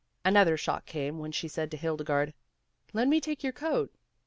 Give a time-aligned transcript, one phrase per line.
[0.25, 2.33] Another shock came when she said to Hilde garde,
[2.91, 3.93] "Let me take your coat."